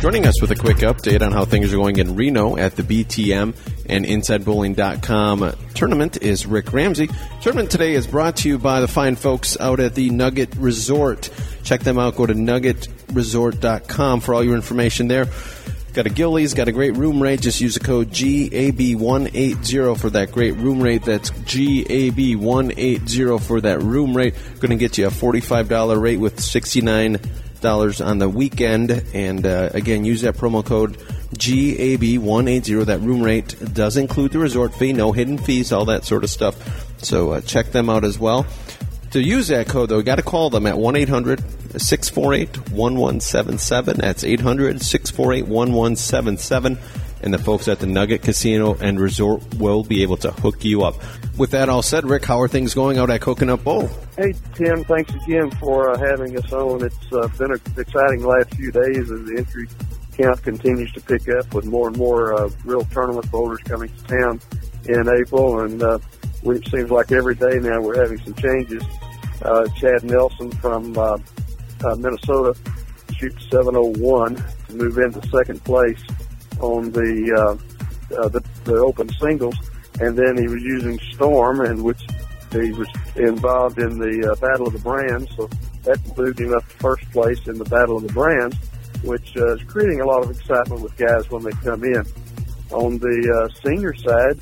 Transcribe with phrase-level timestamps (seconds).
[0.00, 2.84] Joining us with a quick update on how things are going in Reno at the
[2.84, 3.52] BTM
[3.88, 7.08] and InsideBowling.com tournament is Rick Ramsey.
[7.42, 11.30] Tournament today is brought to you by the fine folks out at the Nugget Resort.
[11.64, 12.14] Check them out.
[12.14, 15.26] Go to nuggetresort.com for all your information there.
[15.94, 17.40] Got a Gillies, got a great room rate.
[17.40, 21.02] Just use the code GAB180 for that great room rate.
[21.02, 24.36] That's GAB180 for that room rate.
[24.60, 27.18] Going to get you a $45 rate with 69
[27.60, 29.04] dollars on the weekend.
[29.12, 30.96] And uh, again, use that promo code
[31.34, 32.86] GAB180.
[32.86, 36.30] That room rate does include the resort fee, no hidden fees, all that sort of
[36.30, 36.56] stuff.
[37.02, 38.46] So uh, check them out as well.
[39.12, 41.40] To use that code, though, you got to call them at 1 800
[41.80, 43.96] 648 1177.
[43.98, 46.78] That's 800 648 1177
[47.22, 50.82] and the folks at the Nugget Casino and Resort will be able to hook you
[50.82, 50.96] up.
[51.36, 53.88] With that all said, Rick, how are things going out at Coconut Bowl?
[54.16, 56.84] Hey, Tim, thanks again for uh, having us on.
[56.84, 59.68] It's uh, been an exciting last few days as the entry
[60.16, 64.02] count continues to pick up with more and more uh, real tournament bowlers coming to
[64.04, 64.40] town
[64.86, 65.60] in April.
[65.60, 65.98] And uh,
[66.44, 68.82] it seems like every day now we're having some changes.
[69.42, 71.18] Uh, Chad Nelson from uh,
[71.84, 72.58] uh, Minnesota
[73.16, 76.02] shoots 701 to move into second place
[76.60, 79.56] on the, uh, uh, the the open singles,
[80.00, 82.00] and then he was using Storm, and which
[82.52, 85.48] he was involved in the uh, Battle of the Brands, so
[85.84, 88.56] that moved him up to first place in the Battle of the Brands,
[89.02, 92.04] which uh, is creating a lot of excitement with guys when they come in.
[92.70, 94.38] On the uh, senior side,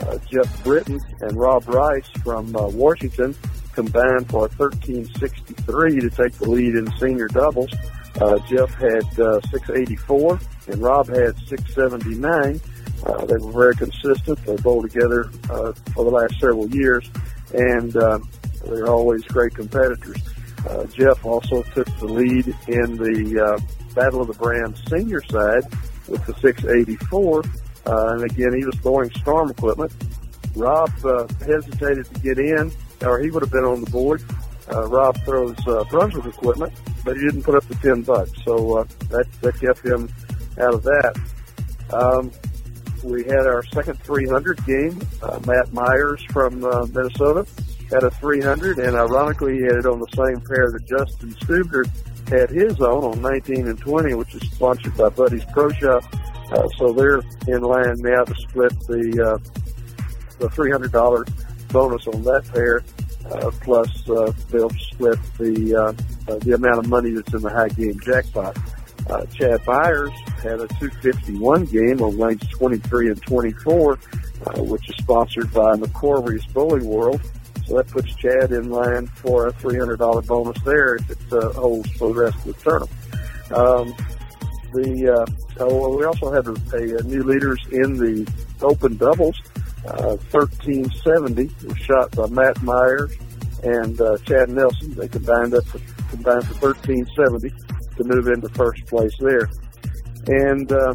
[0.00, 3.34] uh, Jeff Britton and Rob Rice from uh, Washington
[3.72, 7.72] combined for 1363 to take the lead in senior doubles.
[8.20, 12.60] Uh, Jeff had uh, 684 and Rob had 679.
[13.04, 14.38] Uh, they were very consistent.
[14.44, 17.08] They bowled together uh, for the last several years,
[17.52, 18.18] and uh,
[18.66, 20.16] they're always great competitors.
[20.68, 25.62] Uh, Jeff also took the lead in the uh, Battle of the Brands senior side
[26.08, 27.42] with the 684,
[27.86, 29.92] uh, and again he was throwing storm equipment.
[30.56, 32.72] Rob uh, hesitated to get in,
[33.02, 34.22] or he would have been on the board.
[34.72, 36.72] Uh, Rob throws uh, Brunswick equipment,
[37.04, 40.08] but he didn't put up the 10 bucks, so uh, that that kept him
[40.58, 41.20] out of that.
[41.90, 42.30] Um,
[43.02, 45.00] we had our second 300 game.
[45.22, 47.46] Uh, Matt Myers from uh, Minnesota
[47.90, 51.86] had a 300, and ironically, he had it on the same pair that Justin Stubner
[52.28, 56.02] had his own on 19 and 20, which is sponsored by Buddy's Pro Shop.
[56.50, 59.60] Uh, so they're in line now to split the uh,
[60.38, 62.82] the $300 bonus on that pair.
[63.30, 67.50] Uh, plus, uh, they'll split the uh, uh, the amount of money that's in the
[67.50, 68.56] high game jackpot.
[69.08, 73.92] Uh, Chad Byers had a 251 game on lanes 23 and 24,
[74.46, 77.20] uh, which is sponsored by McCorvey's Bowling World.
[77.66, 81.90] So that puts Chad in line for a $300 bonus there if it uh, holds
[81.92, 82.90] for the rest of the tournament.
[83.50, 83.94] Um,
[84.72, 89.40] the uh, oh, we also had a, a, a new leaders in the open doubles.
[89.86, 93.12] Uh, 1370 was shot by Matt Myers
[93.62, 94.94] and uh, Chad Nelson.
[94.94, 95.78] They combined up for,
[96.10, 97.52] combined for 1370
[97.96, 99.48] to move into first place there.
[100.26, 100.94] And uh,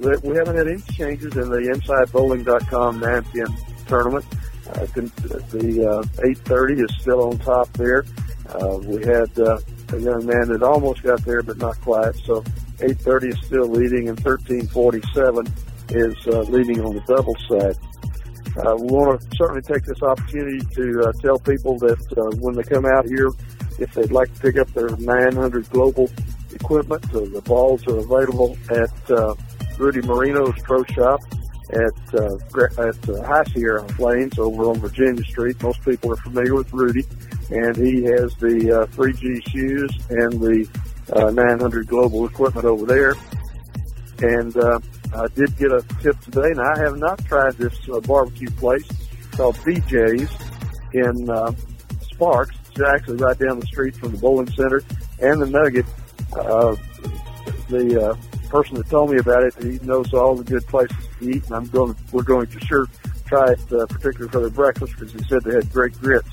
[0.00, 4.24] we haven't had any changes in the InsideBowling.com Nantian tournament.
[4.68, 4.86] Uh,
[5.50, 8.04] the uh, 830 is still on top there.
[8.48, 9.58] Uh, we had uh,
[9.92, 12.14] a young man that almost got there, but not quite.
[12.24, 12.42] So
[12.80, 15.46] 830 is still leading, and 1347
[15.90, 17.76] is uh, leading on the double side.
[18.56, 22.54] Uh, we want to certainly take this opportunity to uh, tell people that uh, when
[22.54, 23.28] they come out here,
[23.78, 26.10] if they'd like to pick up their 900 global
[26.54, 29.34] equipment, uh, the balls are available at uh,
[29.78, 31.20] Rudy Marino's Pro Shop
[31.70, 32.36] at uh,
[32.78, 35.62] at uh, High Sierra Lanes over on Virginia Street.
[35.62, 37.04] Most people are familiar with Rudy,
[37.50, 40.68] and he has the uh, 3G shoes and the
[41.12, 43.14] uh, 900 global equipment over there.
[44.20, 44.80] And uh,
[45.14, 48.88] I did get a tip today, and I have not tried this uh, barbecue place
[49.32, 50.30] called BJ's
[50.92, 51.52] in uh,
[52.02, 52.56] Sparks.
[52.70, 54.82] It's actually right down the street from the bowling center
[55.20, 55.86] and the Nugget.
[56.36, 56.76] Uh,
[57.68, 61.30] the uh, person that told me about it, he knows all the good places to
[61.30, 61.96] eat, and I'm going.
[62.12, 62.86] We're going to sure
[63.26, 66.28] try it, uh, particularly for their breakfast, because he said they had great grits.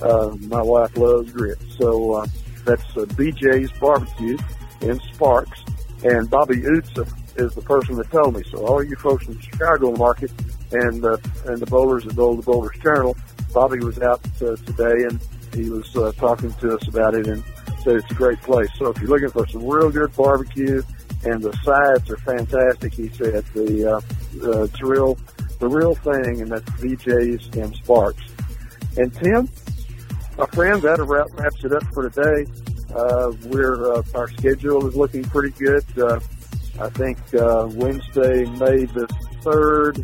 [0.00, 2.26] Uh, my wife loves grits, so uh,
[2.64, 4.36] that's uh, BJ's Barbecue
[4.82, 5.62] in Sparks,
[6.04, 8.42] and Bobby Utsa is the person that told me.
[8.50, 10.30] So all you folks in the Chicago market
[10.72, 11.16] and uh,
[11.46, 13.16] and the bowlers that bowl the Bowlers Journal,
[13.52, 15.20] Bobby was out uh, today and
[15.54, 17.42] he was uh, talking to us about it and
[17.86, 18.68] it's a great place.
[18.78, 20.82] So if you're looking for some real good barbecue
[21.24, 25.18] and the sides are fantastic, he said the uh, uh, it's real
[25.58, 28.22] the real thing, and that's BJ's and Sparks.
[28.96, 29.48] And Tim,
[30.36, 32.50] my friend, that wraps it up for today.
[32.94, 35.84] Uh, we're uh, our schedule is looking pretty good.
[35.98, 36.20] Uh,
[36.80, 39.06] I think uh, Wednesday, May the
[39.42, 40.02] third.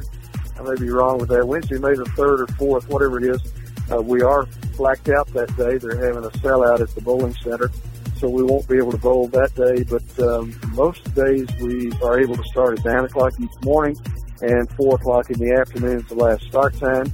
[0.59, 1.47] I may be wrong with that.
[1.47, 3.41] Wednesday, May the third or fourth, whatever it is.
[3.91, 4.47] Uh, we are
[4.77, 5.79] blacked out that day.
[5.79, 7.71] They're having a sellout at the bowling center,
[8.19, 9.83] so we won't be able to bowl that day.
[9.85, 13.97] But um, most days we are able to start at nine o'clock each morning,
[14.43, 17.13] and four o'clock in the afternoon is the last start time.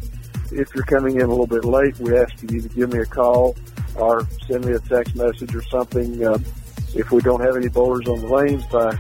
[0.51, 3.07] If you're coming in a little bit late, we ask you to give me a
[3.07, 3.57] call
[3.97, 6.25] or send me a text message or something.
[6.25, 6.39] Uh,
[6.95, 8.95] if we don't have any bowlers on the lanes by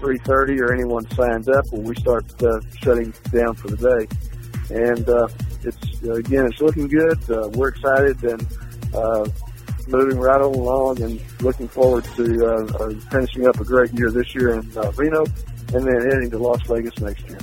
[0.00, 4.74] 3.30 or anyone signs up, well, we start uh, shutting down for the day.
[4.74, 5.28] And uh,
[5.64, 7.18] it's uh, again, it's looking good.
[7.30, 8.46] Uh, we're excited and
[8.94, 9.26] uh,
[9.88, 14.10] moving right on along, and looking forward to uh, uh, finishing up a great year
[14.10, 15.24] this year in uh, Reno,
[15.74, 17.38] and then heading to Las Vegas next year.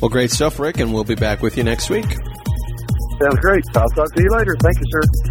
[0.00, 2.06] Well, great stuff, Rick, and we'll be back with you next week.
[3.20, 3.64] Sounds great.
[3.74, 4.56] I'll talk to you later.
[4.60, 5.27] Thank you, sir.